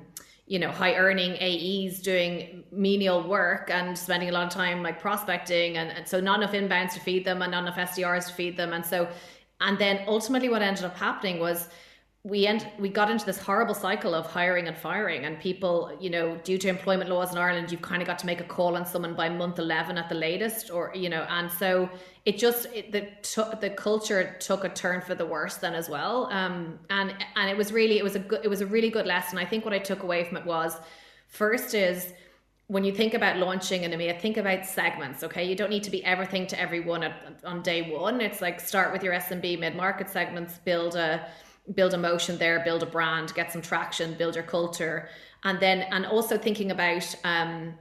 [0.52, 5.00] you know high earning AEs doing menial work and spending a lot of time like
[5.00, 8.34] prospecting and, and so not enough inbounds to feed them and not enough SDRs to
[8.34, 8.74] feed them.
[8.74, 9.08] And so
[9.62, 11.70] and then ultimately what ended up happening was
[12.24, 16.08] we end we got into this horrible cycle of hiring and firing and people you
[16.08, 18.76] know due to employment laws in Ireland you've kind of got to make a call
[18.76, 21.90] on someone by month 11 at the latest or you know and so
[22.24, 23.08] it just it, the
[23.60, 27.56] the culture took a turn for the worse then as well um and and it
[27.56, 29.74] was really it was a good it was a really good lesson I think what
[29.74, 30.76] I took away from it was
[31.26, 32.12] first is
[32.68, 35.44] when you think about launching an EMEA, think about segments, okay?
[35.44, 37.12] You don't need to be everything to everyone at,
[37.44, 38.22] on day one.
[38.22, 41.26] It's like start with your SMB mid-market segments, build a
[41.74, 45.08] build emotion there, build a brand, get some traction, build your culture,
[45.44, 47.74] and then and also thinking about um,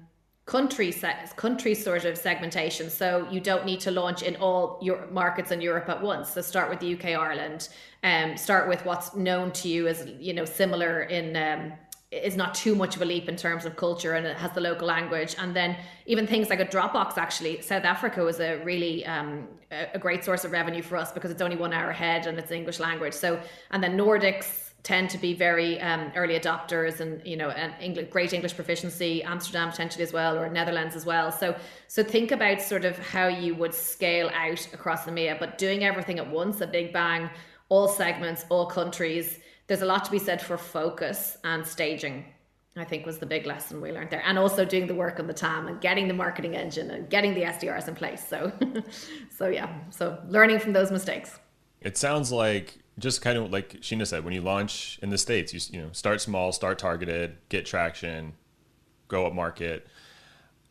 [0.46, 2.89] country set, country sort of segmentation.
[2.89, 6.30] So you don't need to launch in all your markets in Europe at once.
[6.30, 7.70] So start with the UK, Ireland,
[8.04, 11.36] and um, start with what's known to you as you know similar in.
[11.36, 11.74] Um,
[12.12, 14.60] is not too much of a leap in terms of culture and it has the
[14.60, 15.36] local language.
[15.39, 19.97] And then even things like a dropbox actually south africa was a really um, a
[19.97, 22.80] great source of revenue for us because it's only one hour ahead and it's english
[22.80, 23.13] language.
[23.13, 23.39] So
[23.71, 28.10] and then nordics tend to be very um, early adopters and you know and English,
[28.10, 31.32] great english proficiency amsterdam potentially as well or netherlands as well.
[31.32, 31.56] So
[31.88, 35.86] so think about sort of how you would scale out across the EMEA but doing
[35.86, 37.30] everything at once a big bang
[37.69, 39.39] all segments all countries
[39.71, 42.25] there's a lot to be said for focus and staging.
[42.75, 45.27] I think was the big lesson we learned there, and also doing the work on
[45.27, 48.25] the TAM and getting the marketing engine and getting the SDRs in place.
[48.27, 48.51] So,
[49.29, 51.39] so yeah, so learning from those mistakes.
[51.79, 55.53] It sounds like just kind of like Sheena said, when you launch in the states,
[55.53, 58.34] you you know start small, start targeted, get traction,
[59.07, 59.88] go up market.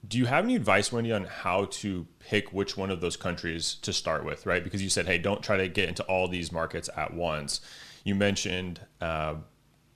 [0.06, 3.76] Do you have any advice, Wendy, on how to pick which one of those countries
[3.76, 4.44] to start with?
[4.44, 7.62] Right, because you said, hey, don't try to get into all these markets at once
[8.04, 9.34] you mentioned uh,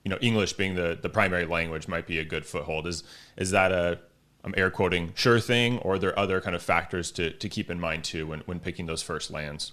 [0.03, 2.87] you know English being the the primary language might be a good foothold.
[2.87, 3.03] Is
[3.37, 3.99] is that a
[4.43, 7.69] I'm air quoting sure thing, or are there other kind of factors to to keep
[7.69, 9.71] in mind too when when picking those first lands?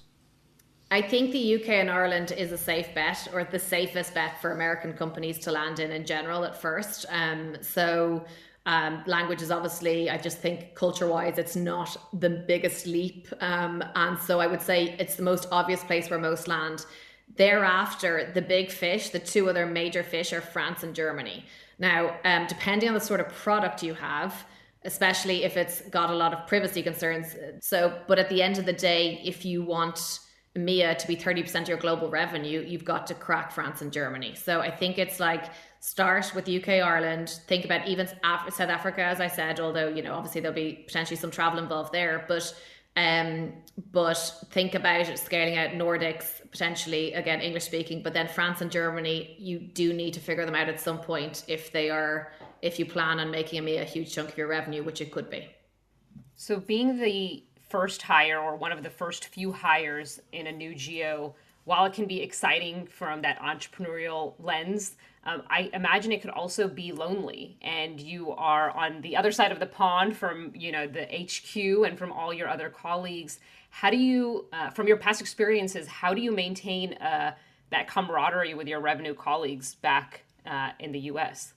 [0.91, 4.53] I think the UK and Ireland is a safe bet, or the safest bet for
[4.53, 7.07] American companies to land in in general at first.
[7.11, 8.25] Um, so
[8.65, 13.27] Um, language is obviously, I just think culture wise, it's not the biggest leap.
[13.41, 16.87] Um, and so I would say it's the most obvious place where most land.
[17.37, 21.45] Thereafter, the big fish, the two other major fish are France and Germany.
[21.79, 24.45] Now, um, depending on the sort of product you have,
[24.85, 27.35] especially if it's got a lot of privacy concerns.
[27.61, 30.21] So, but at the end of the day, if you want
[30.57, 34.35] EMEA to be 30% of your global revenue, you've got to crack France and Germany.
[34.35, 35.47] So I think it's like
[35.81, 40.15] start with UK, Ireland, think about even South Africa, as I said, although, you know,
[40.15, 42.55] obviously there'll be potentially some travel involved there, but
[42.97, 43.53] um,
[43.91, 44.17] but
[44.51, 49.59] think about scaling out Nordics, potentially again English speaking, but then France and Germany, you
[49.59, 53.19] do need to figure them out at some point if they are if you plan
[53.19, 55.49] on making EMEA a huge chunk of your revenue, which it could be.
[56.37, 60.75] So being the first hire or one of the first few hires in a new
[60.75, 66.31] geo, while it can be exciting from that entrepreneurial lens, um, I imagine it could
[66.31, 70.73] also be lonely, and you are on the other side of the pond from you
[70.73, 73.39] know the HQ and from all your other colleagues.
[73.71, 77.35] How do you, uh, from your past experiences, how do you maintain uh,
[77.71, 81.55] that camaraderie with your revenue colleagues back uh, in the US?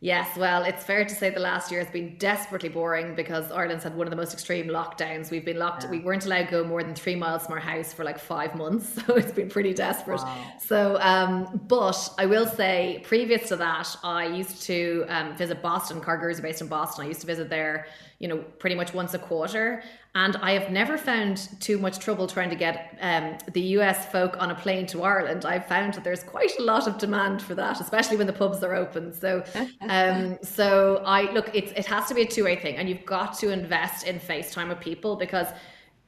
[0.00, 3.82] Yes, well, it's fair to say the last year has been desperately boring because Ireland's
[3.82, 5.32] had one of the most extreme lockdowns.
[5.32, 5.90] We've been locked, yeah.
[5.90, 8.54] we weren't allowed to go more than three miles from our house for like five
[8.54, 8.96] months.
[9.08, 10.20] So it's been pretty desperate.
[10.20, 10.52] Wow.
[10.60, 16.00] So, um, but I will say, previous to that, I used to um, visit Boston.
[16.00, 17.06] CarGurus are based in Boston.
[17.06, 17.86] I used to visit there
[18.18, 19.82] you know, pretty much once a quarter.
[20.24, 24.36] And I have never found too much trouble trying to get um, the US folk
[24.42, 25.44] on a plane to Ireland.
[25.44, 28.64] I've found that there's quite a lot of demand for that, especially when the pubs
[28.64, 29.12] are open.
[29.12, 29.44] So,
[29.82, 33.06] um, so I look, it's, it has to be a two way thing, and you've
[33.06, 35.46] got to invest in FaceTime with people because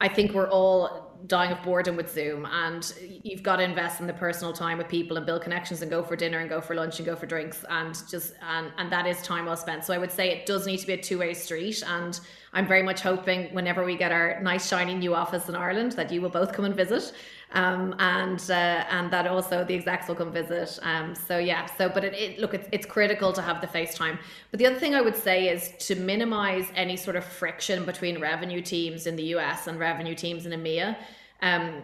[0.01, 4.07] I think we're all dying of boredom with Zoom, and you've got to invest in
[4.07, 6.75] the personal time with people and build connections and go for dinner and go for
[6.75, 9.83] lunch and go for drinks and just and and that is time well spent.
[9.83, 12.19] So I would say it does need to be a two way street, and
[12.53, 16.11] I'm very much hoping whenever we get our nice shiny new office in Ireland that
[16.11, 17.13] you will both come and visit
[17.53, 20.79] um, and uh, and that also the execs will come visit.
[20.83, 24.17] Um, so yeah, so but it, it, look, it's it's critical to have the FaceTime.
[24.51, 28.21] But the other thing I would say is to minimize any sort of friction between
[28.21, 30.95] revenue teams in the US and revenue teams in EMEA.
[31.41, 31.83] Um,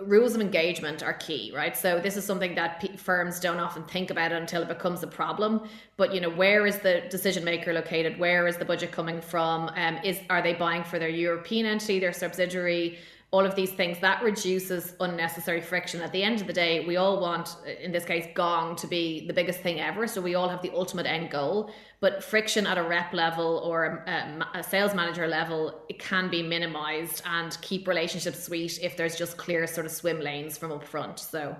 [0.00, 1.76] rules of engagement are key right?
[1.76, 5.06] So this is something that p- firms don't often think about until it becomes a
[5.06, 5.68] problem.
[5.98, 8.18] But you know where is the decision maker located?
[8.18, 9.70] Where is the budget coming from?
[9.76, 12.98] Um, is are they buying for their european entity their subsidiary
[13.36, 16.00] all of these things that reduces unnecessary friction.
[16.00, 19.26] At the end of the day we all want in this case gong to be
[19.26, 21.70] the biggest thing ever so we all have the ultimate end goal.
[22.00, 26.42] But friction at a rep level or a, a sales manager level it can be
[26.42, 30.84] minimized and keep relationships sweet if there's just clear sort of swim lanes from up
[30.84, 31.18] front.
[31.18, 31.54] So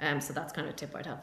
[0.00, 1.20] um so that's kind of a tip i'd have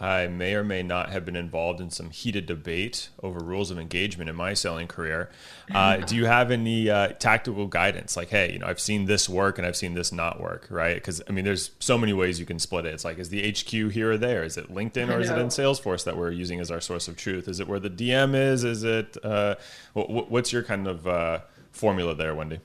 [0.00, 3.78] I may or may not have been involved in some heated debate over rules of
[3.78, 5.30] engagement in my selling career.
[5.72, 8.16] Uh, do you have any uh, tactical guidance?
[8.16, 10.94] Like, hey, you know, I've seen this work and I've seen this not work, right?
[10.94, 12.94] Because I mean, there's so many ways you can split it.
[12.94, 14.44] It's like, is the HQ here or there?
[14.44, 17.16] Is it LinkedIn or is it in Salesforce that we're using as our source of
[17.16, 17.46] truth?
[17.46, 18.64] Is it where the DM is?
[18.64, 19.18] Is it?
[19.22, 19.56] Uh,
[19.92, 22.60] what's your kind of uh, formula there, Wendy?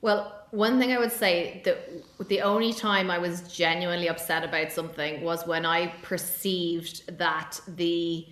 [0.00, 4.70] Well, one thing I would say that the only time I was genuinely upset about
[4.70, 8.26] something was when I perceived that the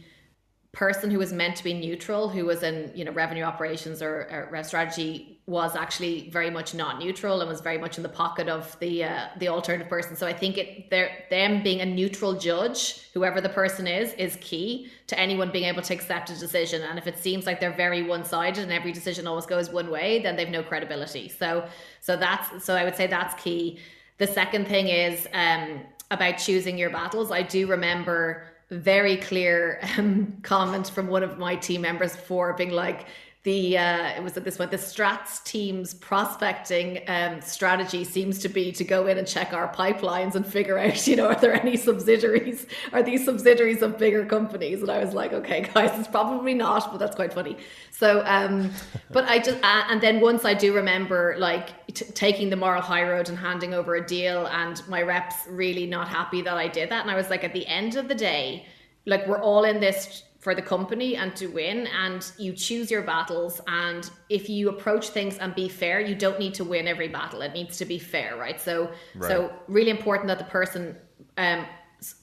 [0.72, 4.48] person who was meant to be neutral, who was in you know revenue operations or,
[4.50, 8.48] or strategy, was actually very much not neutral and was very much in the pocket
[8.48, 10.16] of the uh, the alternative person.
[10.16, 14.38] So I think it they're them being a neutral judge, whoever the person is, is
[14.40, 16.80] key to anyone being able to accept a decision.
[16.82, 19.90] And if it seems like they're very one sided and every decision always goes one
[19.90, 21.28] way, then they've no credibility.
[21.28, 21.68] So
[22.00, 23.78] so that's so I would say that's key.
[24.16, 27.30] The second thing is um, about choosing your battles.
[27.30, 32.70] I do remember very clear um, comment from one of my team members before being
[32.70, 33.06] like
[33.44, 38.48] the uh, it was at this point the strats team's prospecting um, strategy seems to
[38.48, 41.54] be to go in and check our pipelines and figure out you know are there
[41.54, 44.80] any subsidiaries are these subsidiaries of bigger companies?
[44.80, 47.56] And i was like okay guys it's probably not but that's quite funny.
[47.90, 48.70] So um
[49.10, 52.82] but i just uh, and then once i do remember like t- taking the moral
[52.82, 56.68] high road and handing over a deal and my reps really not happy that i
[56.68, 58.66] did that and i was like at the end of the day
[59.06, 63.02] like we're all in this for the company and to win and you choose your
[63.02, 67.06] battles and if you approach things and be fair you don't need to win every
[67.06, 69.30] battle it needs to be fair right so right.
[69.30, 70.96] so really important that the person
[71.38, 71.64] um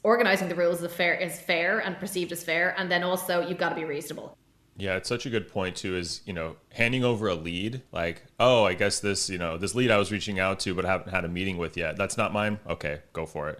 [0.03, 3.57] organizing the rules is fair is fair and perceived as fair and then also you've
[3.57, 4.37] got to be reasonable
[4.81, 5.97] yeah, it's such a good point too.
[5.97, 9.75] Is you know handing over a lead, like oh, I guess this you know this
[9.75, 11.97] lead I was reaching out to, but I haven't had a meeting with yet.
[11.97, 12.59] That's not mine.
[12.65, 13.59] Okay, go for it.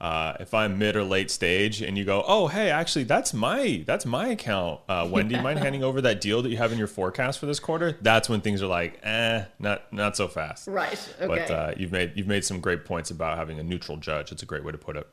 [0.00, 3.84] Uh, if I'm mid or late stage and you go, oh hey, actually that's my
[3.86, 6.86] that's my account, uh, Wendy, mind handing over that deal that you have in your
[6.86, 7.98] forecast for this quarter?
[8.00, 10.68] That's when things are like, eh, not not so fast.
[10.68, 10.98] Right.
[11.20, 11.26] Okay.
[11.26, 14.32] But uh, you've made you've made some great points about having a neutral judge.
[14.32, 15.06] It's a great way to put it.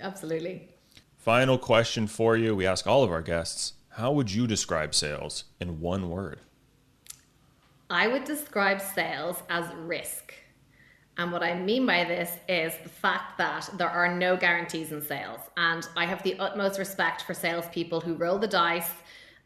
[0.00, 0.68] Absolutely.
[1.16, 2.54] Final question for you.
[2.54, 6.38] We ask all of our guests: How would you describe sales in one word?
[7.90, 10.34] I would describe sales as risk.
[11.18, 15.02] And what I mean by this is the fact that there are no guarantees in
[15.02, 15.40] sales.
[15.56, 18.90] And I have the utmost respect for salespeople who roll the dice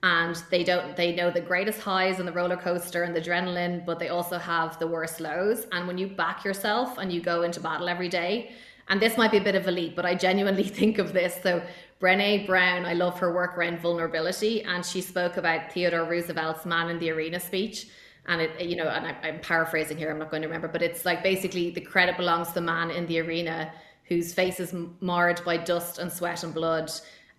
[0.03, 3.87] and they don't they know the greatest highs and the roller coaster and the adrenaline,
[3.87, 5.67] but they also have the worst lows.
[5.73, 8.53] And when you back yourself and you go into battle every day,
[8.89, 11.39] and this might be a bit of a leap, but I genuinely think of this.
[11.43, 11.63] So
[12.01, 16.91] Brene Brown, I love her work around vulnerability, and she spoke about Theodore Roosevelt's Man
[16.91, 17.87] in the Arena speech
[18.27, 20.83] and it you know and I, am paraphrasing here i'm not going to remember but
[20.83, 23.73] it's like basically the credit belongs to the man in the arena
[24.05, 26.91] whose face is marred by dust and sweat and blood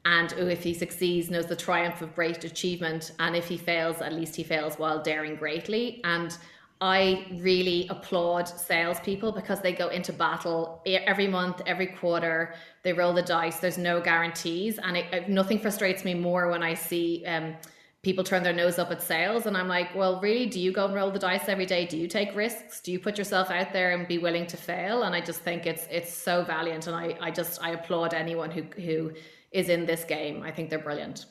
[0.05, 4.01] and who if he succeeds knows the triumph of great achievement and if he fails
[4.01, 6.37] at least he fails while daring greatly and
[6.81, 12.55] I really applaud salespeople because they go into battle every month, every quarter.
[12.81, 13.61] They roll the dice.
[13.61, 17.55] There's no guarantees, and it, nothing frustrates me more when I see um,
[18.03, 20.85] people turn their nose up at sales and i'm like well really do you go
[20.85, 21.85] and roll the dice every day?
[21.85, 22.81] Do you take risks?
[22.81, 25.03] Do you put yourself out there and be willing to fail?
[25.03, 28.51] And i just think it's it's so valiant and i i just i applaud anyone
[28.51, 29.11] who who
[29.53, 30.43] is in this game.
[30.43, 31.25] I think they're brilliant.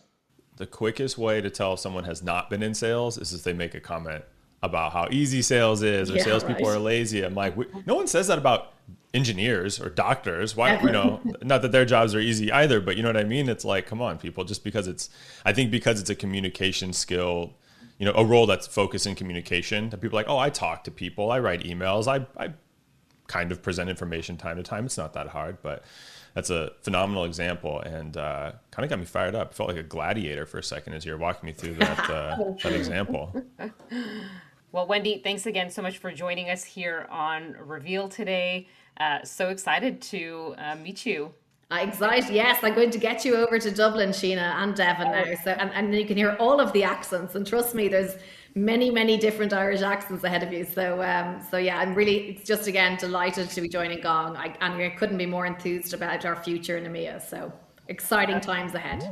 [0.57, 3.53] The quickest way to tell if someone has not been in sales is if they
[3.53, 4.25] make a comment
[4.63, 6.77] about how easy sales is or yeah, salespeople right.
[6.77, 7.23] are lazy.
[7.23, 7.57] I'm like,
[7.87, 8.75] no one says that about
[9.13, 10.57] engineers or doctors.
[10.57, 13.25] Why, you know, not that their jobs are easy either, but you know what I
[13.25, 13.49] mean?
[13.49, 15.11] It's like, come on, people, just because it's,
[15.45, 17.55] I think because it's a communication skill,
[17.99, 20.85] you know, a role that's focused in communication that people are like, oh, I talk
[20.85, 22.53] to people, I write emails, I, I
[23.27, 24.87] kind of present information time to time.
[24.87, 25.85] It's not that hard, but
[26.35, 29.55] that's a phenomenal example and uh, kind of got me fired up.
[29.55, 32.37] Felt like a gladiator for a second as you were walking me through that, uh,
[32.63, 33.35] that example.
[34.73, 38.69] Well, Wendy, thanks again so much for joining us here on Reveal today.
[38.97, 41.35] Uh, so excited to uh, meet you.
[41.71, 42.59] Excited, yes.
[42.63, 45.25] I'm going to get you over to Dublin, Sheena, and Devin now.
[45.45, 47.35] So, and, and you can hear all of the accents.
[47.35, 48.17] And trust me, there's
[48.55, 50.65] many, many different Irish accents ahead of you.
[50.65, 54.37] So, um, so yeah, I'm really, it's just again delighted to be joining Gong.
[54.37, 57.21] I, and I couldn't be more enthused about our future in EMEA.
[57.23, 57.53] So,
[57.89, 59.03] exciting times ahead.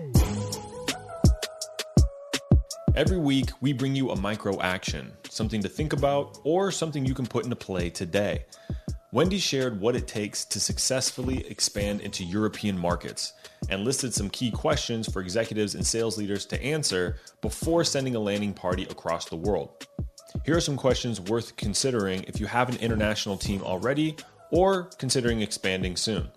[2.96, 7.14] Every week, we bring you a micro action, something to think about, or something you
[7.14, 8.44] can put into play today.
[9.12, 13.32] Wendy shared what it takes to successfully expand into European markets
[13.68, 18.20] and listed some key questions for executives and sales leaders to answer before sending a
[18.20, 19.86] landing party across the world.
[20.44, 24.16] Here are some questions worth considering if you have an international team already
[24.52, 26.28] or considering expanding soon.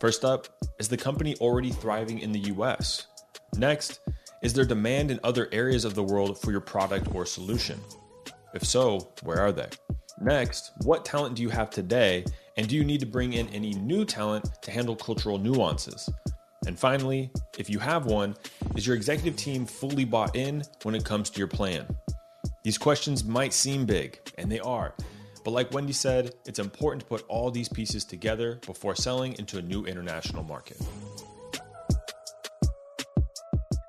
[0.00, 0.48] First up,
[0.80, 3.06] is the company already thriving in the US?
[3.56, 4.00] Next,
[4.44, 7.80] is there demand in other areas of the world for your product or solution?
[8.52, 9.68] If so, where are they?
[10.20, 12.26] Next, what talent do you have today,
[12.58, 16.10] and do you need to bring in any new talent to handle cultural nuances?
[16.66, 18.36] And finally, if you have one,
[18.76, 21.86] is your executive team fully bought in when it comes to your plan?
[22.62, 24.94] These questions might seem big, and they are,
[25.42, 29.56] but like Wendy said, it's important to put all these pieces together before selling into
[29.56, 30.76] a new international market.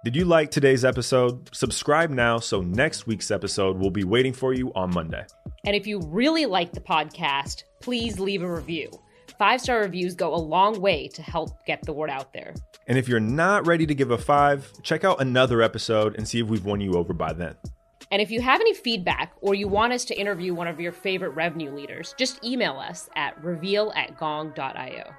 [0.06, 1.50] Did you like today's episode?
[1.52, 5.26] Subscribe now so next week's episode will be waiting for you on Monday.
[5.66, 8.92] And if you really like the podcast, please leave a review.
[9.40, 12.54] Five star reviews go a long way to help get the word out there.
[12.86, 16.40] And if you're not ready to give a five, check out another episode and see
[16.40, 17.56] if we've won you over by then.
[18.12, 20.92] And if you have any feedback or you want us to interview one of your
[20.92, 25.16] favorite revenue leaders, just email us at reveal at gong.io.